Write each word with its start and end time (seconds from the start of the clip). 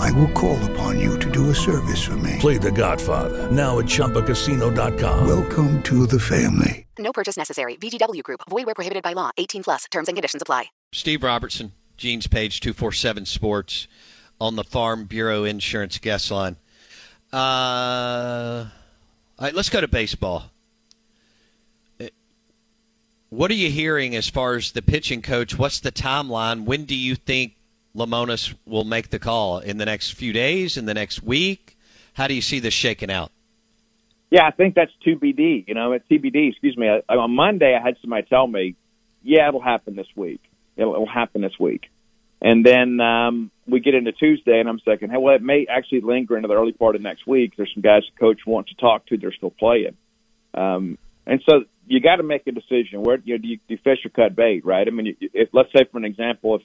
I 0.00 0.10
will 0.12 0.28
call 0.28 0.58
upon 0.70 0.98
you 0.98 1.18
to 1.18 1.30
do 1.30 1.50
a 1.50 1.54
service 1.54 2.02
for 2.02 2.16
me. 2.16 2.36
Play 2.38 2.56
the 2.58 2.72
Godfather, 2.72 3.50
now 3.50 3.78
at 3.78 3.84
ChumbaCasino.com. 3.84 5.26
Welcome 5.28 5.82
to 5.84 6.06
the 6.06 6.18
family. 6.18 6.86
No 6.98 7.12
purchase 7.12 7.36
necessary. 7.36 7.76
VGW 7.76 8.22
Group. 8.22 8.40
Void 8.48 8.66
where 8.66 8.74
prohibited 8.74 9.02
by 9.02 9.12
law. 9.12 9.30
18 9.36 9.62
plus. 9.62 9.84
Terms 9.90 10.08
and 10.08 10.16
conditions 10.16 10.42
apply. 10.42 10.66
Steve 10.92 11.22
Robertson, 11.22 11.72
Gene's 11.96 12.26
Page 12.26 12.60
247 12.60 13.26
Sports 13.26 13.88
on 14.40 14.56
the 14.56 14.64
Farm 14.64 15.04
Bureau 15.04 15.44
Insurance 15.44 15.98
Guest 15.98 16.30
Line. 16.30 16.56
Uh, 17.32 18.66
all 19.38 19.44
right, 19.46 19.54
let's 19.54 19.68
go 19.68 19.80
to 19.80 19.88
baseball. 19.88 20.50
What 23.28 23.50
are 23.52 23.54
you 23.54 23.70
hearing 23.70 24.16
as 24.16 24.28
far 24.28 24.56
as 24.56 24.72
the 24.72 24.82
pitching 24.82 25.22
coach? 25.22 25.56
What's 25.56 25.78
the 25.78 25.92
timeline? 25.92 26.64
When 26.64 26.84
do 26.84 26.96
you 26.96 27.14
think 27.14 27.54
Lemonis 27.94 28.54
will 28.66 28.84
make 28.84 29.10
the 29.10 29.18
call? 29.18 29.58
In 29.58 29.78
the 29.78 29.84
next 29.84 30.12
few 30.12 30.32
days? 30.32 30.76
In 30.76 30.86
the 30.86 30.94
next 30.94 31.22
week? 31.22 31.76
How 32.14 32.26
do 32.26 32.34
you 32.34 32.42
see 32.42 32.60
this 32.60 32.74
shaking 32.74 33.10
out? 33.10 33.32
Yeah, 34.30 34.46
I 34.46 34.52
think 34.52 34.74
that's 34.74 34.92
TBD. 35.04 35.66
You 35.66 35.74
know, 35.74 35.92
at 35.92 36.08
TBD. 36.08 36.50
Excuse 36.50 36.76
me. 36.76 36.88
I, 36.88 37.14
on 37.14 37.32
Monday, 37.32 37.76
I 37.76 37.84
had 37.84 37.96
somebody 38.00 38.26
tell 38.28 38.46
me, 38.46 38.76
"Yeah, 39.22 39.48
it'll 39.48 39.60
happen 39.60 39.96
this 39.96 40.06
week. 40.14 40.40
It'll, 40.76 40.94
it'll 40.94 41.06
happen 41.06 41.42
this 41.42 41.58
week." 41.58 41.90
And 42.42 42.64
then 42.64 43.00
um, 43.00 43.50
we 43.66 43.80
get 43.80 43.94
into 43.94 44.12
Tuesday, 44.12 44.60
and 44.60 44.68
I'm 44.68 44.78
thinking, 44.78 45.10
"Hey, 45.10 45.16
well, 45.18 45.34
it 45.34 45.42
may 45.42 45.66
actually 45.68 46.02
linger 46.02 46.36
into 46.36 46.48
the 46.48 46.54
early 46.54 46.72
part 46.72 46.94
of 46.94 47.02
next 47.02 47.26
week." 47.26 47.54
There's 47.56 47.72
some 47.74 47.82
guys 47.82 48.02
the 48.14 48.20
coach 48.20 48.46
wants 48.46 48.70
to 48.70 48.76
talk 48.76 49.06
to. 49.06 49.16
They're 49.16 49.32
still 49.32 49.50
playing, 49.50 49.96
um, 50.54 50.96
and 51.26 51.42
so 51.48 51.64
you 51.86 52.00
got 52.00 52.16
to 52.16 52.22
make 52.22 52.46
a 52.46 52.52
decision. 52.52 53.02
Where 53.02 53.18
you 53.24 53.34
know, 53.34 53.42
do, 53.42 53.48
you, 53.48 53.56
do 53.56 53.62
you 53.74 53.78
fish 53.82 53.98
or 54.04 54.10
cut 54.10 54.36
bait, 54.36 54.64
right? 54.64 54.86
I 54.86 54.90
mean, 54.90 55.16
if, 55.20 55.48
let's 55.52 55.72
say 55.76 55.84
for 55.90 55.98
an 55.98 56.04
example, 56.04 56.54
if 56.54 56.62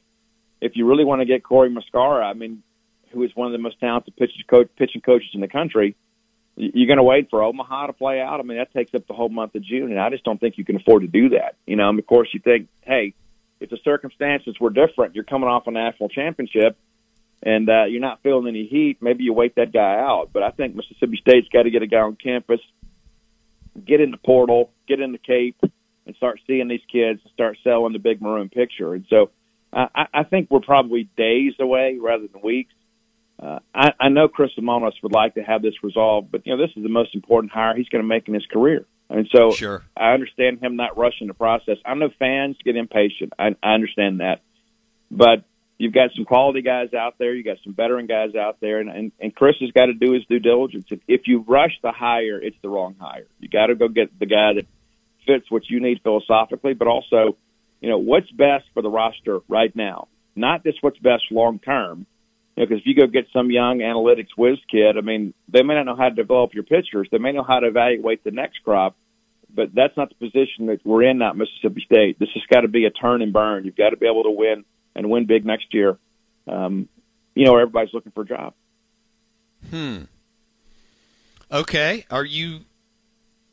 if 0.65 0.75
you 0.75 0.87
really 0.87 1.03
want 1.03 1.21
to 1.21 1.25
get 1.25 1.43
Corey 1.43 1.69
Muscara, 1.69 2.23
I 2.23 2.33
mean, 2.33 2.63
who 3.11 3.23
is 3.23 3.35
one 3.35 3.47
of 3.47 3.53
the 3.53 3.59
most 3.59 3.79
talented 3.79 4.15
pitching 4.15 4.43
coach, 4.47 4.69
pitching 4.77 5.01
coaches 5.01 5.29
in 5.33 5.41
the 5.41 5.47
country, 5.47 5.95
you're 6.55 6.87
going 6.87 6.97
to 6.97 7.03
wait 7.03 7.29
for 7.29 7.43
Omaha 7.43 7.87
to 7.87 7.93
play 7.93 8.21
out. 8.21 8.39
I 8.39 8.43
mean, 8.43 8.57
that 8.57 8.73
takes 8.73 8.93
up 8.93 9.07
the 9.07 9.13
whole 9.13 9.29
month 9.29 9.55
of 9.55 9.63
June, 9.63 9.91
and 9.91 9.99
I 9.99 10.09
just 10.09 10.23
don't 10.23 10.39
think 10.39 10.57
you 10.57 10.65
can 10.65 10.77
afford 10.77 11.01
to 11.01 11.07
do 11.07 11.29
that. 11.29 11.55
You 11.65 11.75
know, 11.75 11.89
and 11.89 11.99
of 11.99 12.05
course, 12.05 12.29
you 12.33 12.39
think, 12.39 12.69
hey, 12.81 13.13
if 13.59 13.69
the 13.69 13.77
circumstances 13.83 14.55
were 14.59 14.69
different, 14.69 15.15
you're 15.15 15.23
coming 15.23 15.49
off 15.49 15.67
a 15.67 15.71
national 15.71 16.09
championship, 16.09 16.77
and 17.43 17.69
uh, 17.69 17.85
you're 17.85 18.01
not 18.01 18.21
feeling 18.23 18.47
any 18.47 18.65
heat. 18.65 18.97
Maybe 19.01 19.23
you 19.23 19.33
wait 19.33 19.55
that 19.55 19.73
guy 19.73 19.99
out. 19.99 20.29
But 20.33 20.43
I 20.43 20.51
think 20.51 20.75
Mississippi 20.75 21.17
State's 21.17 21.47
got 21.49 21.63
to 21.63 21.69
get 21.69 21.81
a 21.81 21.87
guy 21.87 21.99
on 21.99 22.15
campus 22.15 22.61
get 23.83 24.01
in 24.01 24.11
the 24.11 24.17
portal, 24.17 24.71
get 24.87 24.99
in 24.99 25.11
the 25.11 25.17
Cape, 25.17 25.57
and 26.05 26.15
start 26.15 26.39
seeing 26.47 26.67
these 26.67 26.83
kids 26.91 27.19
and 27.23 27.33
start 27.33 27.57
selling 27.63 27.93
the 27.93 27.99
big 27.99 28.21
maroon 28.21 28.49
picture. 28.49 28.93
And 28.93 29.05
so 29.09 29.31
I, 29.75 30.05
I 30.13 30.23
think 30.23 30.49
we're 30.49 30.61
probably 30.61 31.09
days 31.17 31.53
away 31.59 31.97
rather 32.01 32.27
than 32.27 32.41
weeks. 32.41 32.73
Uh, 33.37 33.59
I, 33.73 33.91
I 33.99 34.09
know 34.09 34.29
Chris 34.29 34.51
Lemonis 34.57 34.93
would 35.03 35.11
like 35.11 35.35
to 35.35 35.41
have 35.41 35.61
this 35.61 35.73
resolved, 35.83 36.31
but 36.31 36.45
you 36.45 36.55
know 36.55 36.65
this 36.65 36.75
is 36.77 36.83
the 36.83 36.89
most 36.89 37.13
important 37.13 37.51
hire 37.51 37.75
he's 37.75 37.89
going 37.89 38.01
to 38.01 38.07
make 38.07 38.27
in 38.29 38.33
his 38.33 38.45
career, 38.45 38.85
and 39.09 39.27
so 39.35 39.51
sure. 39.51 39.83
I 39.97 40.13
understand 40.13 40.63
him 40.63 40.77
not 40.77 40.97
rushing 40.97 41.27
the 41.27 41.33
process. 41.33 41.77
I 41.85 41.93
know 41.95 42.09
fans 42.17 42.55
get 42.63 42.77
impatient. 42.77 43.33
I, 43.37 43.55
I 43.61 43.73
understand 43.73 44.21
that, 44.21 44.41
but 45.11 45.43
you've 45.77 45.93
got 45.93 46.11
some 46.15 46.23
quality 46.23 46.61
guys 46.61 46.93
out 46.93 47.15
there. 47.17 47.33
You 47.33 47.43
got 47.43 47.57
some 47.65 47.73
veteran 47.73 48.07
guys 48.07 48.35
out 48.35 48.61
there, 48.61 48.79
and 48.79 48.89
and, 48.89 49.11
and 49.19 49.35
Chris 49.35 49.55
has 49.59 49.71
got 49.71 49.87
to 49.87 49.93
do 49.93 50.13
his 50.13 50.23
due 50.27 50.39
diligence. 50.39 50.85
If, 50.89 51.01
if 51.05 51.21
you 51.25 51.43
rush 51.45 51.77
the 51.83 51.91
hire, 51.91 52.41
it's 52.41 52.57
the 52.61 52.69
wrong 52.69 52.95
hire. 52.97 53.27
You 53.41 53.49
got 53.49 53.67
to 53.67 53.75
go 53.75 53.89
get 53.89 54.17
the 54.17 54.27
guy 54.27 54.53
that 54.53 54.65
fits 55.27 55.51
what 55.51 55.69
you 55.69 55.81
need 55.81 55.99
philosophically, 56.03 56.73
but 56.73 56.87
also, 56.87 57.35
you 57.81 57.89
know, 57.89 57.97
what's 57.97 58.29
best 58.31 58.65
for 58.73 58.81
the 58.81 58.89
roster 58.89 59.39
right 59.47 59.75
now. 59.75 60.07
Not 60.35 60.63
just 60.63 60.81
what's 60.81 60.97
best 60.99 61.23
long 61.31 61.59
term. 61.59 62.05
You 62.55 62.63
know, 62.63 62.67
because 62.67 62.81
if 62.81 62.87
you 62.87 62.95
go 62.95 63.07
get 63.07 63.27
some 63.33 63.51
young 63.51 63.79
analytics 63.79 64.29
whiz 64.37 64.57
kid, 64.71 64.97
I 64.97 65.01
mean, 65.01 65.33
they 65.49 65.63
may 65.63 65.75
not 65.75 65.85
know 65.85 65.95
how 65.95 66.09
to 66.09 66.15
develop 66.15 66.53
your 66.53 66.63
pitchers. 66.63 67.07
They 67.11 67.17
may 67.17 67.31
know 67.31 67.43
how 67.43 67.59
to 67.59 67.67
evaluate 67.67 68.23
the 68.23 68.31
next 68.31 68.63
crop, 68.63 68.95
but 69.53 69.73
that's 69.73 69.95
not 69.97 70.09
the 70.09 70.15
position 70.15 70.67
that 70.67 70.79
we're 70.85 71.03
in. 71.03 71.17
Not 71.17 71.37
Mississippi 71.37 71.83
State. 71.85 72.19
This 72.19 72.29
has 72.33 72.43
got 72.49 72.61
to 72.61 72.67
be 72.67 72.85
a 72.85 72.91
turn 72.91 73.21
and 73.21 73.33
burn. 73.33 73.65
You've 73.65 73.75
got 73.75 73.89
to 73.89 73.97
be 73.97 74.07
able 74.07 74.23
to 74.23 74.31
win 74.31 74.65
and 74.95 75.09
win 75.09 75.25
big 75.25 75.45
next 75.45 75.73
year, 75.73 75.97
um, 76.47 76.87
you 77.35 77.45
know, 77.45 77.55
everybody's 77.57 77.93
looking 77.93 78.13
for 78.13 78.21
a 78.21 78.25
job. 78.25 78.53
Hmm. 79.69 80.03
Okay. 81.51 82.05
Are 82.09 82.25
you 82.25 82.61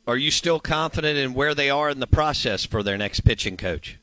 are 0.07 0.17
you 0.17 0.31
still 0.31 0.61
confident 0.61 1.19
in 1.19 1.35
where 1.35 1.55
they 1.55 1.71
are 1.71 1.91
in 1.91 2.01
the 2.01 2.07
process 2.07 2.65
for 2.65 2.83
their 2.83 2.97
next 2.97 3.21
pitching 3.21 3.57
coach? 3.57 3.99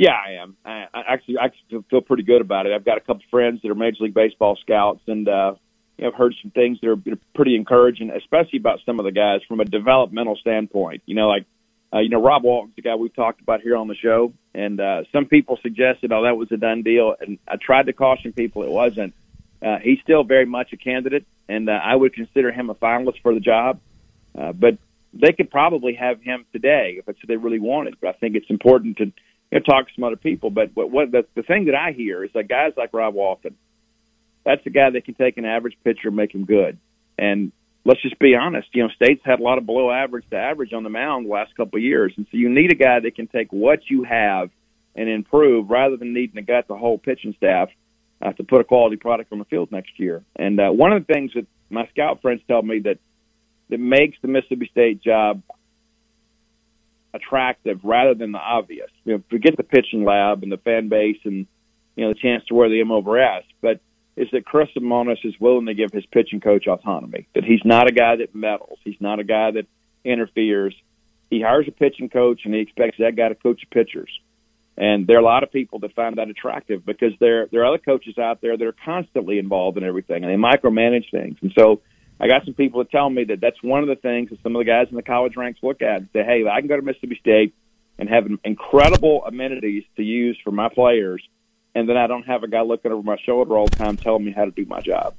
Yeah, 0.00 0.12
I 0.14 0.42
am. 0.42 0.56
I, 0.64 0.86
I 0.94 1.02
actually 1.08 1.36
I 1.36 1.44
actually 1.44 1.84
feel 1.90 2.00
pretty 2.00 2.22
good 2.22 2.40
about 2.40 2.64
it. 2.64 2.72
I've 2.72 2.86
got 2.86 2.96
a 2.96 3.02
couple 3.02 3.20
friends 3.30 3.60
that 3.60 3.70
are 3.70 3.74
Major 3.74 4.04
League 4.04 4.14
Baseball 4.14 4.56
scouts, 4.56 5.02
and 5.06 5.28
uh, 5.28 5.56
you 5.98 6.04
know, 6.04 6.08
I've 6.08 6.16
heard 6.16 6.34
some 6.40 6.50
things 6.52 6.78
that 6.80 6.88
are 6.88 6.96
pretty 7.34 7.54
encouraging, 7.54 8.08
especially 8.08 8.60
about 8.60 8.78
some 8.86 8.98
of 8.98 9.04
the 9.04 9.12
guys 9.12 9.42
from 9.46 9.60
a 9.60 9.66
developmental 9.66 10.36
standpoint. 10.36 11.02
You 11.04 11.16
know, 11.16 11.28
like 11.28 11.44
uh, 11.92 11.98
you 11.98 12.08
know, 12.08 12.22
Rob 12.22 12.44
Walton's 12.44 12.74
the 12.76 12.80
guy 12.80 12.94
we've 12.94 13.14
talked 13.14 13.42
about 13.42 13.60
here 13.60 13.76
on 13.76 13.88
the 13.88 13.94
show, 13.94 14.32
and 14.54 14.80
uh, 14.80 15.02
some 15.12 15.26
people 15.26 15.58
suggested, 15.60 16.12
oh, 16.12 16.22
that 16.22 16.38
was 16.38 16.50
a 16.50 16.56
done 16.56 16.80
deal, 16.82 17.14
and 17.20 17.38
I 17.46 17.56
tried 17.56 17.84
to 17.84 17.92
caution 17.92 18.32
people 18.32 18.62
it 18.62 18.70
wasn't. 18.70 19.12
Uh, 19.60 19.80
he's 19.82 19.98
still 20.02 20.24
very 20.24 20.46
much 20.46 20.72
a 20.72 20.78
candidate, 20.78 21.26
and 21.46 21.68
uh, 21.68 21.72
I 21.72 21.94
would 21.94 22.14
consider 22.14 22.52
him 22.52 22.70
a 22.70 22.74
finalist 22.74 23.20
for 23.20 23.34
the 23.34 23.40
job. 23.40 23.80
Uh, 24.34 24.52
but 24.52 24.78
they 25.12 25.32
could 25.32 25.50
probably 25.50 25.92
have 25.92 26.22
him 26.22 26.46
today 26.52 26.94
if 26.98 27.06
it's 27.06 27.18
what 27.18 27.28
they 27.28 27.36
really 27.36 27.58
wanted. 27.58 27.96
But 28.00 28.08
I 28.08 28.12
think 28.12 28.36
it's 28.36 28.48
important 28.48 28.96
to 28.96 29.12
you 29.50 29.58
know, 29.58 29.62
talk 29.62 29.88
to 29.88 29.94
some 29.94 30.04
other 30.04 30.16
people. 30.16 30.50
But 30.50 30.70
what, 30.74 30.90
what 30.90 31.10
the, 31.10 31.26
the 31.34 31.42
thing 31.42 31.66
that 31.66 31.74
I 31.74 31.92
hear 31.92 32.24
is 32.24 32.30
that 32.34 32.48
guys 32.48 32.72
like 32.76 32.92
Rob 32.92 33.14
Walton, 33.14 33.56
that's 34.44 34.64
a 34.66 34.70
guy 34.70 34.90
that 34.90 35.04
can 35.04 35.14
take 35.14 35.36
an 35.36 35.44
average 35.44 35.76
pitcher 35.84 36.08
and 36.08 36.16
make 36.16 36.34
him 36.34 36.44
good. 36.44 36.78
And 37.18 37.52
let's 37.84 38.02
just 38.02 38.18
be 38.18 38.34
honest. 38.34 38.68
You 38.72 38.84
know, 38.84 38.88
State's 38.94 39.22
had 39.24 39.40
a 39.40 39.42
lot 39.42 39.58
of 39.58 39.66
below 39.66 39.90
average 39.90 40.24
to 40.30 40.36
average 40.36 40.72
on 40.72 40.82
the 40.82 40.90
mound 40.90 41.26
the 41.26 41.30
last 41.30 41.54
couple 41.56 41.78
of 41.78 41.82
years, 41.82 42.12
and 42.16 42.26
so 42.30 42.36
you 42.36 42.48
need 42.48 42.72
a 42.72 42.76
guy 42.76 43.00
that 43.00 43.14
can 43.14 43.26
take 43.26 43.52
what 43.52 43.80
you 43.88 44.04
have 44.04 44.50
and 44.94 45.08
improve 45.08 45.70
rather 45.70 45.96
than 45.96 46.12
needing 46.12 46.36
to 46.36 46.42
gut 46.42 46.66
the 46.68 46.76
whole 46.76 46.98
pitching 46.98 47.34
staff 47.36 47.68
uh, 48.22 48.32
to 48.32 48.44
put 48.44 48.60
a 48.60 48.64
quality 48.64 48.96
product 48.96 49.32
on 49.32 49.38
the 49.38 49.44
field 49.44 49.70
next 49.70 49.98
year. 49.98 50.22
And 50.36 50.60
uh, 50.60 50.70
one 50.70 50.92
of 50.92 51.06
the 51.06 51.12
things 51.12 51.32
that 51.34 51.46
my 51.70 51.86
scout 51.88 52.22
friends 52.22 52.42
tell 52.48 52.62
me 52.62 52.80
that 52.80 52.98
that 53.70 53.78
makes 53.78 54.18
the 54.20 54.28
Mississippi 54.28 54.68
State 54.70 55.02
job 55.02 55.42
attractive 57.12 57.80
rather 57.82 58.14
than 58.14 58.32
the 58.32 58.38
obvious. 58.38 58.90
You 59.04 59.14
know, 59.14 59.22
forget 59.30 59.56
the 59.56 59.62
pitching 59.62 60.04
lab 60.04 60.42
and 60.42 60.52
the 60.52 60.58
fan 60.58 60.88
base 60.88 61.18
and 61.24 61.46
you 61.96 62.04
know 62.04 62.12
the 62.12 62.18
chance 62.18 62.44
to 62.46 62.54
wear 62.54 62.68
the 62.68 62.80
M 62.80 62.90
over 62.90 63.18
S, 63.18 63.44
but 63.60 63.80
is 64.16 64.28
that 64.32 64.44
Chris 64.44 64.68
Lemonis 64.76 65.24
is 65.24 65.34
willing 65.40 65.66
to 65.66 65.74
give 65.74 65.92
his 65.92 66.04
pitching 66.06 66.40
coach 66.40 66.66
autonomy. 66.66 67.26
That 67.34 67.44
he's 67.44 67.64
not 67.64 67.88
a 67.88 67.92
guy 67.92 68.16
that 68.16 68.34
meddles. 68.34 68.78
He's 68.84 69.00
not 69.00 69.18
a 69.18 69.24
guy 69.24 69.52
that 69.52 69.66
interferes. 70.04 70.74
he 71.30 71.40
hires 71.40 71.66
a 71.68 71.72
pitching 71.72 72.08
coach 72.08 72.42
and 72.44 72.54
he 72.54 72.60
expects 72.60 72.98
that 72.98 73.16
guy 73.16 73.28
to 73.28 73.34
coach 73.34 73.62
pitchers. 73.70 74.10
And 74.76 75.06
there 75.06 75.16
are 75.16 75.20
a 75.20 75.24
lot 75.24 75.42
of 75.42 75.52
people 75.52 75.78
that 75.80 75.94
find 75.94 76.16
that 76.16 76.28
attractive 76.28 76.84
because 76.86 77.12
there 77.20 77.48
there 77.50 77.62
are 77.62 77.66
other 77.66 77.82
coaches 77.82 78.18
out 78.18 78.40
there 78.40 78.56
that 78.56 78.66
are 78.66 78.76
constantly 78.84 79.38
involved 79.38 79.76
in 79.76 79.84
everything 79.84 80.24
and 80.24 80.32
they 80.32 80.36
micromanage 80.36 81.10
things. 81.10 81.36
And 81.42 81.52
so 81.58 81.82
I 82.20 82.28
got 82.28 82.44
some 82.44 82.54
people 82.54 82.80
that 82.80 82.90
tell 82.90 83.08
me 83.08 83.24
that 83.24 83.40
that's 83.40 83.62
one 83.62 83.82
of 83.82 83.88
the 83.88 83.96
things 83.96 84.28
that 84.28 84.42
some 84.42 84.54
of 84.54 84.60
the 84.60 84.66
guys 84.66 84.88
in 84.90 84.96
the 84.96 85.02
college 85.02 85.36
ranks 85.36 85.60
look 85.62 85.80
at 85.80 86.00
and 86.00 86.08
say, 86.12 86.22
hey, 86.22 86.46
I 86.46 86.60
can 86.60 86.68
go 86.68 86.76
to 86.76 86.82
Mississippi 86.82 87.16
State 87.18 87.54
and 87.98 88.08
have 88.10 88.28
incredible 88.44 89.24
amenities 89.24 89.84
to 89.96 90.02
use 90.02 90.38
for 90.44 90.50
my 90.50 90.68
players, 90.68 91.26
and 91.74 91.88
then 91.88 91.96
I 91.96 92.06
don't 92.06 92.24
have 92.24 92.42
a 92.42 92.48
guy 92.48 92.60
looking 92.60 92.92
over 92.92 93.02
my 93.02 93.16
shoulder 93.24 93.56
all 93.56 93.66
the 93.66 93.76
time 93.76 93.96
telling 93.96 94.24
me 94.24 94.32
how 94.32 94.44
to 94.44 94.50
do 94.50 94.66
my 94.66 94.80
job. 94.80 95.14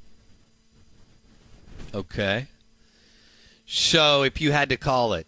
Okay. 1.92 2.46
So 3.66 4.22
if 4.22 4.40
you 4.40 4.52
had 4.52 4.68
to 4.68 4.76
call 4.76 5.14
it, 5.14 5.26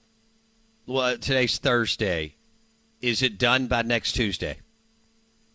well, 0.87 1.17
today's 1.19 1.59
Thursday. 1.59 2.35
Is 3.00 3.23
it 3.23 3.37
done 3.37 3.67
by 3.67 3.82
next 3.82 4.12
Tuesday? 4.12 4.59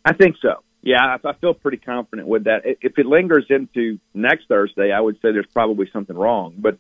I 0.06 0.14
think 0.14 0.36
so. 0.42 0.64
Yeah, 0.82 1.18
I 1.24 1.34
feel 1.34 1.54
pretty 1.54 1.78
confident 1.78 2.28
with 2.28 2.46
that. 2.46 2.62
If 2.64 2.98
it 2.98 3.06
lingers 3.06 3.46
into 3.50 4.00
next 4.14 4.48
Thursday, 4.48 4.94
I 4.94 5.02
would 5.02 5.16
say 5.16 5.34
there's 5.34 5.46
probably 5.52 5.90
something 5.92 6.16
wrong. 6.16 6.56
But 6.58 6.78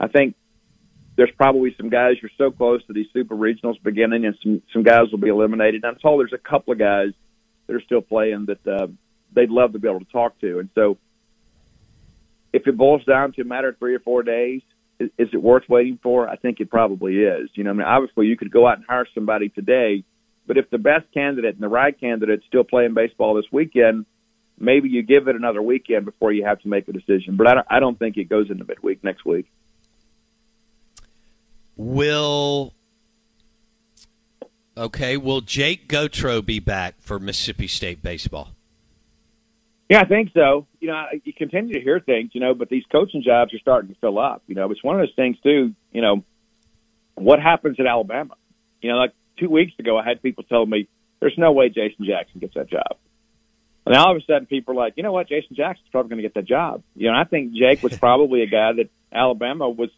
I 0.00 0.08
think 0.08 0.34
there's 1.16 1.30
probably 1.36 1.74
some 1.76 1.88
guys 1.88 2.16
you're 2.20 2.30
so 2.36 2.50
close 2.50 2.84
to 2.86 2.92
these 2.92 3.06
super 3.12 3.36
regionals 3.36 3.80
beginning, 3.82 4.26
and 4.26 4.36
some 4.42 4.62
some 4.72 4.82
guys 4.82 5.10
will 5.10 5.18
be 5.18 5.28
eliminated. 5.28 5.84
I'm 5.84 5.96
told 5.96 6.20
there's 6.20 6.32
a 6.32 6.38
couple 6.38 6.72
of 6.72 6.78
guys 6.78 7.10
that 7.66 7.76
are 7.76 7.82
still 7.82 8.02
playing 8.02 8.46
that 8.46 8.66
uh, 8.66 8.88
they'd 9.32 9.50
love 9.50 9.72
to 9.72 9.78
be 9.78 9.88
able 9.88 10.00
to 10.00 10.12
talk 10.12 10.38
to. 10.40 10.58
And 10.58 10.68
so, 10.74 10.98
if 12.52 12.66
it 12.66 12.76
boils 12.76 13.04
down 13.04 13.32
to 13.32 13.42
a 13.42 13.44
matter 13.44 13.68
of 13.68 13.78
three 13.78 13.94
or 13.94 14.00
four 14.00 14.24
days, 14.24 14.62
is, 14.98 15.10
is 15.18 15.28
it 15.32 15.42
worth 15.42 15.68
waiting 15.68 15.98
for? 16.02 16.28
I 16.28 16.36
think 16.36 16.60
it 16.60 16.70
probably 16.70 17.18
is. 17.18 17.48
You 17.54 17.64
know, 17.64 17.70
I 17.70 17.74
mean, 17.74 17.86
obviously 17.86 18.26
you 18.26 18.36
could 18.36 18.50
go 18.50 18.66
out 18.66 18.78
and 18.78 18.86
hire 18.86 19.06
somebody 19.14 19.48
today, 19.48 20.04
but 20.46 20.58
if 20.58 20.70
the 20.70 20.78
best 20.78 21.06
candidate 21.12 21.54
and 21.54 21.62
the 21.62 21.68
right 21.68 21.98
candidate 21.98 22.42
still 22.46 22.64
playing 22.64 22.94
baseball 22.94 23.34
this 23.34 23.50
weekend, 23.50 24.06
maybe 24.58 24.88
you 24.88 25.02
give 25.02 25.28
it 25.28 25.36
another 25.36 25.62
weekend 25.62 26.04
before 26.04 26.32
you 26.32 26.44
have 26.44 26.60
to 26.60 26.68
make 26.68 26.88
a 26.88 26.92
decision. 26.92 27.36
But 27.36 27.48
I 27.48 27.54
don't, 27.54 27.66
I 27.70 27.80
don't 27.80 27.98
think 27.98 28.16
it 28.16 28.24
goes 28.24 28.50
into 28.50 28.64
midweek 28.64 29.02
next 29.02 29.24
week. 29.24 29.50
Will 31.76 32.72
okay? 34.76 35.16
Will 35.16 35.42
Jake 35.42 35.88
Gautreau 35.88 36.44
be 36.44 36.58
back 36.58 36.94
for 37.00 37.18
Mississippi 37.18 37.66
State 37.66 38.02
baseball? 38.02 38.50
Yeah, 39.88 40.00
I 40.00 40.04
think 40.06 40.30
so. 40.34 40.66
You 40.80 40.88
know, 40.88 41.04
you 41.22 41.32
continue 41.32 41.74
to 41.74 41.80
hear 41.80 42.00
things, 42.00 42.30
you 42.32 42.40
know, 42.40 42.54
but 42.54 42.68
these 42.68 42.82
coaching 42.90 43.22
jobs 43.22 43.54
are 43.54 43.58
starting 43.58 43.88
to 43.90 43.96
fill 44.00 44.18
up. 44.18 44.42
You 44.46 44.54
know, 44.56 44.70
it's 44.70 44.82
one 44.82 44.98
of 44.98 45.06
those 45.06 45.14
things 45.14 45.36
too. 45.42 45.74
You 45.92 46.02
know, 46.02 46.24
what 47.14 47.40
happens 47.40 47.78
at 47.78 47.86
Alabama? 47.86 48.34
You 48.80 48.90
know, 48.90 48.96
like 48.96 49.12
two 49.38 49.50
weeks 49.50 49.72
ago, 49.78 49.98
I 49.98 50.04
had 50.04 50.22
people 50.22 50.44
tell 50.44 50.64
me 50.66 50.88
there's 51.20 51.36
no 51.38 51.52
way 51.52 51.68
Jason 51.68 52.04
Jackson 52.06 52.40
gets 52.40 52.54
that 52.54 52.70
job. 52.70 52.96
And 53.84 53.94
now 53.94 54.06
all 54.06 54.16
of 54.16 54.16
a 54.16 54.24
sudden, 54.24 54.46
people 54.46 54.74
are 54.74 54.76
like, 54.76 54.94
you 54.96 55.02
know 55.02 55.12
what, 55.12 55.28
Jason 55.28 55.54
Jackson's 55.54 55.88
probably 55.92 56.10
going 56.10 56.22
to 56.22 56.28
get 56.28 56.34
that 56.34 56.46
job. 56.46 56.82
You 56.94 57.10
know, 57.10 57.16
I 57.16 57.24
think 57.24 57.52
Jake 57.54 57.82
was 57.82 57.96
probably 57.98 58.42
a 58.42 58.46
guy 58.46 58.72
that 58.72 58.90
Alabama 59.12 59.70
was 59.70 59.90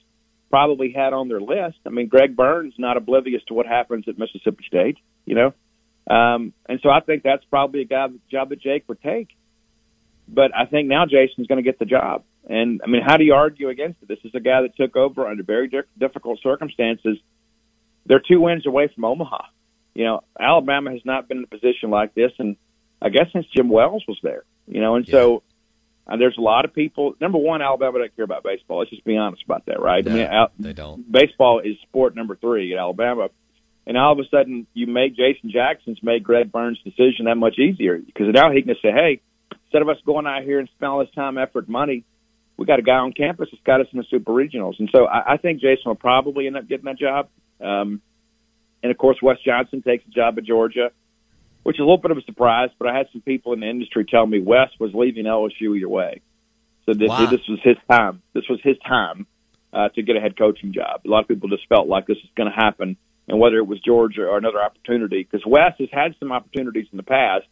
probably 0.50 0.92
had 0.92 1.12
on 1.12 1.28
their 1.28 1.40
list. 1.40 1.78
I 1.86 1.90
mean, 1.90 2.08
Greg 2.08 2.36
Byrne's 2.36 2.74
not 2.78 2.96
oblivious 2.96 3.42
to 3.48 3.54
what 3.54 3.66
happens 3.66 4.04
at 4.06 4.18
Mississippi 4.18 4.64
State. 4.66 4.98
You 5.24 5.34
know, 5.34 5.54
um, 6.14 6.52
and 6.66 6.80
so 6.82 6.90
I 6.90 7.00
think 7.00 7.22
that's 7.22 7.44
probably 7.44 7.82
a 7.82 7.86
guy 7.86 8.08
job 8.30 8.50
that 8.50 8.60
Jake 8.60 8.84
would 8.88 9.02
take. 9.02 9.28
But 10.28 10.54
I 10.54 10.66
think 10.66 10.88
now 10.88 11.06
Jason's 11.06 11.46
going 11.46 11.62
to 11.62 11.62
get 11.62 11.78
the 11.78 11.86
job. 11.86 12.24
And 12.48 12.80
I 12.84 12.88
mean, 12.88 13.02
how 13.04 13.16
do 13.16 13.24
you 13.24 13.34
argue 13.34 13.68
against 13.68 14.02
it? 14.02 14.08
This 14.08 14.18
is 14.24 14.34
a 14.34 14.40
guy 14.40 14.62
that 14.62 14.76
took 14.76 14.96
over 14.96 15.26
under 15.26 15.42
very 15.42 15.68
di- 15.68 15.80
difficult 15.98 16.40
circumstances. 16.42 17.18
They're 18.08 18.22
two 18.26 18.40
wins 18.40 18.66
away 18.66 18.90
from 18.92 19.04
Omaha. 19.04 19.44
You 19.94 20.04
know, 20.04 20.20
Alabama 20.38 20.92
has 20.92 21.00
not 21.04 21.28
been 21.28 21.38
in 21.38 21.44
a 21.44 21.46
position 21.46 21.90
like 21.90 22.14
this, 22.14 22.32
and 22.38 22.56
I 23.02 23.10
guess 23.10 23.26
since 23.32 23.46
Jim 23.54 23.68
Wells 23.68 24.04
was 24.08 24.18
there. 24.22 24.44
You 24.66 24.80
know, 24.80 24.96
and 24.96 25.06
yeah. 25.06 25.12
so 25.12 25.42
uh, 26.06 26.16
there's 26.16 26.36
a 26.38 26.42
lot 26.42 26.64
of 26.64 26.74
people. 26.74 27.14
Number 27.20 27.38
one, 27.38 27.62
Alabama 27.62 27.98
doesn't 27.98 28.16
care 28.16 28.24
about 28.24 28.42
baseball. 28.42 28.78
Let's 28.78 28.90
just 28.90 29.04
be 29.04 29.16
honest 29.16 29.42
about 29.44 29.66
that, 29.66 29.80
right? 29.80 30.04
No, 30.04 30.12
I 30.12 30.14
mean, 30.14 30.26
Al- 30.26 30.52
they 30.58 30.72
don't. 30.72 31.10
Baseball 31.10 31.60
is 31.60 31.76
sport 31.82 32.14
number 32.16 32.36
three 32.36 32.72
at 32.72 32.78
Alabama, 32.78 33.28
and 33.86 33.96
all 33.96 34.12
of 34.12 34.18
a 34.18 34.28
sudden 34.30 34.66
you 34.72 34.86
make 34.86 35.16
Jason 35.16 35.50
Jackson's 35.50 35.98
made 36.02 36.24
Greg 36.24 36.50
Byrne's 36.50 36.80
decision 36.82 37.26
that 37.26 37.36
much 37.36 37.58
easier 37.58 37.98
because 37.98 38.26
now 38.32 38.52
he 38.52 38.62
can 38.62 38.74
say, 38.82 38.90
"Hey, 38.90 39.20
instead 39.64 39.82
of 39.82 39.88
us 39.88 39.98
going 40.06 40.26
out 40.26 40.44
here 40.44 40.58
and 40.58 40.68
spending 40.76 40.92
all 40.92 41.00
this 41.00 41.14
time, 41.14 41.38
effort, 41.38 41.68
money, 41.68 42.04
we 42.56 42.66
got 42.66 42.78
a 42.78 42.82
guy 42.82 42.96
on 42.96 43.12
campus 43.12 43.48
that's 43.52 43.62
got 43.64 43.80
us 43.80 43.86
in 43.92 43.98
the 43.98 44.04
super 44.10 44.32
regionals. 44.32 44.78
And 44.78 44.88
so 44.92 45.06
I, 45.06 45.34
I 45.34 45.36
think 45.36 45.60
Jason 45.60 45.84
will 45.86 45.94
probably 45.94 46.46
end 46.46 46.56
up 46.56 46.68
getting 46.68 46.86
that 46.86 46.98
job. 46.98 47.28
Um, 47.60 48.00
and 48.82 48.90
of 48.90 48.98
course, 48.98 49.18
Wes 49.22 49.38
Johnson 49.44 49.82
takes 49.82 50.04
a 50.06 50.10
job 50.10 50.38
at 50.38 50.44
Georgia, 50.44 50.90
which 51.62 51.76
is 51.76 51.80
a 51.80 51.82
little 51.82 51.98
bit 51.98 52.10
of 52.10 52.18
a 52.18 52.22
surprise. 52.22 52.70
But 52.78 52.88
I 52.88 52.96
had 52.96 53.06
some 53.12 53.22
people 53.22 53.52
in 53.52 53.60
the 53.60 53.68
industry 53.68 54.04
tell 54.04 54.26
me 54.26 54.40
Wes 54.40 54.70
was 54.78 54.92
leaving 54.94 55.24
LSU 55.24 55.76
either 55.76 55.88
way. 55.88 56.20
So 56.86 56.94
this, 56.94 57.08
wow. 57.08 57.26
this 57.26 57.46
was 57.48 57.58
his 57.62 57.76
time. 57.90 58.22
This 58.32 58.44
was 58.48 58.60
his 58.62 58.76
time 58.86 59.26
uh, 59.72 59.88
to 59.90 60.02
get 60.02 60.16
a 60.16 60.20
head 60.20 60.38
coaching 60.38 60.72
job. 60.72 61.02
A 61.04 61.08
lot 61.08 61.22
of 61.22 61.28
people 61.28 61.48
just 61.48 61.68
felt 61.68 61.88
like 61.88 62.06
this 62.06 62.16
was 62.16 62.30
going 62.36 62.50
to 62.50 62.56
happen, 62.56 62.96
and 63.26 63.38
whether 63.38 63.58
it 63.58 63.66
was 63.66 63.80
Georgia 63.80 64.22
or 64.22 64.38
another 64.38 64.62
opportunity, 64.62 65.22
because 65.22 65.44
Wes 65.44 65.74
has 65.78 65.88
had 65.92 66.14
some 66.18 66.32
opportunities 66.32 66.86
in 66.90 66.96
the 66.96 67.02
past 67.02 67.44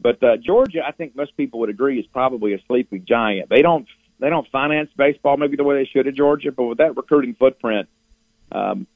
but 0.00 0.22
uh, 0.22 0.36
Georgia, 0.36 0.80
I 0.86 0.92
think 0.92 1.16
most 1.16 1.36
people 1.36 1.60
would 1.60 1.70
agree, 1.70 1.98
is 1.98 2.06
probably 2.06 2.54
a 2.54 2.58
sleeping 2.66 3.04
giant. 3.06 3.48
They 3.48 3.62
don't 3.62 3.86
they 4.20 4.30
don't 4.30 4.46
finance 4.50 4.90
baseball 4.96 5.36
maybe 5.36 5.56
the 5.56 5.64
way 5.64 5.76
they 5.76 5.90
should 5.92 6.06
at 6.06 6.14
Georgia, 6.14 6.52
but 6.52 6.64
with 6.64 6.78
that 6.78 6.96
recruiting 6.96 7.34
footprint, 7.34 7.88
um, 8.50 8.86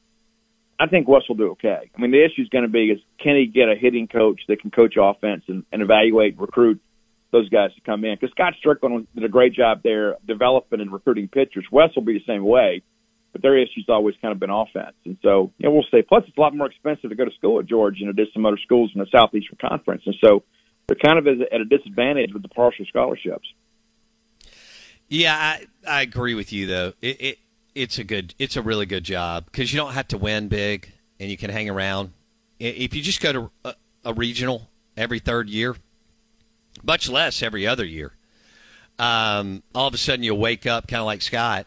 I 0.82 0.88
think 0.88 1.06
Wes 1.06 1.23
will 1.29 1.37
do 1.37 1.50
okay. 1.52 1.93
I 1.96 2.00
mean, 2.00 2.11
the 2.11 2.25
issue 2.25 2.43
is 2.43 2.49
going 2.49 2.64
to 2.64 2.69
be 2.69 2.90
is 2.90 2.99
can 3.20 3.37
he 3.37 3.46
get 3.46 3.69
a 3.69 3.76
hitting 3.76 4.08
coach 4.08 4.40
that 4.49 4.61
can 4.61 4.73
coach 4.73 4.94
offense 5.00 5.44
and, 5.46 5.64
and 5.70 5.81
evaluate 5.81 6.37
recruit 6.40 6.82
those 7.31 7.49
guys 7.49 7.73
to 7.76 7.81
come 7.82 8.05
in? 8.05 8.17
Because 8.20 8.32
Scott 8.32 8.55
Stricklin 8.61 9.06
did 9.14 9.23
a 9.23 9.29
great 9.29 9.52
job 9.52 9.82
there 9.84 10.17
developing 10.26 10.81
and 10.81 10.93
recruiting 10.93 11.29
pitchers. 11.29 11.64
Wes 11.70 11.90
will 11.94 12.02
be 12.02 12.14
the 12.14 12.25
same 12.26 12.43
way, 12.43 12.82
but 13.31 13.43
their 13.43 13.56
issue's 13.56 13.84
always 13.88 14.17
kind 14.20 14.32
of 14.32 14.40
been 14.40 14.50
offense. 14.50 14.96
And 15.05 15.19
so, 15.23 15.52
you 15.58 15.69
know, 15.69 15.73
we'll 15.73 15.87
see. 15.88 16.02
Plus, 16.02 16.25
it's 16.26 16.37
a 16.37 16.40
lot 16.40 16.52
more 16.52 16.67
expensive 16.67 17.11
to 17.11 17.17
go 17.17 17.26
to 17.26 17.34
school 17.38 17.61
at 17.61 17.67
Georgia 17.67 18.00
than 18.00 18.19
it 18.19 18.20
is 18.20 18.34
some 18.34 18.44
other 18.44 18.58
schools 18.61 18.90
in 18.93 18.99
the 18.99 19.06
Southeastern 19.12 19.58
Conference. 19.61 20.02
And 20.05 20.17
so, 20.20 20.43
they're 20.88 20.96
kind 20.96 21.17
of 21.17 21.29
at 21.29 21.61
a 21.61 21.64
disadvantage 21.64 22.32
with 22.32 22.43
the 22.43 22.49
partial 22.49 22.84
scholarships. 22.87 23.46
Yeah, 25.08 25.37
I, 25.37 25.67
I 25.87 26.02
agree 26.02 26.34
with 26.34 26.52
you 26.52 26.67
though. 26.67 26.94
It, 27.00 27.20
it 27.20 27.38
it's 27.75 27.99
a 27.99 28.05
good 28.05 28.35
it's 28.39 28.57
a 28.57 28.63
really 28.63 28.87
good 28.87 29.05
job 29.05 29.47
because 29.47 29.73
you 29.73 29.79
don't 29.79 29.93
have 29.93 30.09
to 30.09 30.19
win 30.19 30.49
big 30.49 30.93
and 31.19 31.31
you 31.31 31.37
can 31.37 31.51
hang 31.51 31.69
around. 31.71 32.13
If 32.58 32.94
you 32.94 33.03
just 33.03 33.20
go 33.20 33.32
to 33.32 33.51
a, 33.65 33.75
a 34.05 34.15
regional 34.15 34.69
every 34.96 35.19
third 35.19 35.49
year, 35.49 35.77
much 36.82 37.08
less 37.08 37.43
every 37.43 37.67
other 37.67 37.85
year, 37.85 38.13
um, 38.99 39.63
all 39.75 39.89
of 39.89 39.94
a 39.94 39.99
sudden 39.99 40.23
you'll 40.23 40.39
wake 40.39 40.67
up 40.67 40.87
kind 40.87 41.01
of 41.01 41.06
like 41.06 41.23
Scott. 41.23 41.67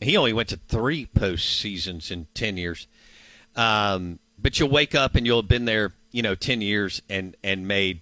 He 0.00 0.16
only 0.16 0.32
went 0.32 0.48
to 0.48 0.56
three 0.56 1.06
post 1.06 1.60
seasons 1.60 2.10
in 2.10 2.26
ten 2.34 2.56
years, 2.56 2.88
um, 3.54 4.18
but 4.38 4.58
you'll 4.58 4.70
wake 4.70 4.94
up 4.94 5.14
and 5.14 5.26
you'll 5.26 5.42
have 5.42 5.48
been 5.48 5.64
there, 5.64 5.92
you 6.10 6.22
know, 6.22 6.34
ten 6.34 6.60
years 6.60 7.02
and 7.08 7.36
and 7.44 7.68
made 7.68 8.00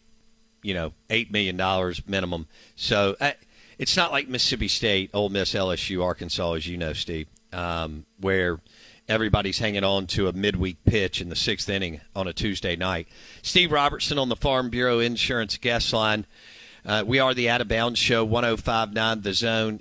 you 0.62 0.74
know, 0.74 0.92
eight 1.08 1.30
million 1.30 1.56
dollars 1.56 2.02
minimum. 2.06 2.46
So 2.76 3.16
uh, 3.20 3.32
it's 3.78 3.96
not 3.96 4.12
like 4.12 4.28
Mississippi 4.28 4.68
State, 4.68 5.10
Ole 5.14 5.28
Miss, 5.28 5.54
LSU, 5.54 6.04
Arkansas, 6.04 6.52
as 6.54 6.66
you 6.66 6.76
know, 6.76 6.92
Steve, 6.92 7.26
um, 7.52 8.06
where 8.18 8.60
everybody's 9.08 9.58
hanging 9.58 9.84
on 9.84 10.06
to 10.06 10.28
a 10.28 10.32
midweek 10.32 10.84
pitch 10.84 11.20
in 11.20 11.28
the 11.28 11.36
sixth 11.36 11.68
inning 11.68 12.00
on 12.14 12.28
a 12.28 12.32
Tuesday 12.32 12.76
night. 12.76 13.08
Steve 13.42 13.72
Robertson 13.72 14.18
on 14.18 14.28
the 14.28 14.36
Farm 14.36 14.70
Bureau 14.70 15.00
Insurance 15.00 15.56
guest 15.56 15.92
line. 15.92 16.26
Uh, 16.84 17.04
we 17.06 17.18
are 17.18 17.34
the 17.34 17.50
Out 17.50 17.60
of 17.60 17.68
Bounds 17.68 17.98
Show, 17.98 18.24
1059 18.24 19.22
The 19.22 19.34
Zone. 19.34 19.80